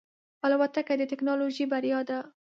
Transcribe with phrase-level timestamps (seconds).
[0.45, 2.19] الوتکه د ټکنالوژۍ بریا ده.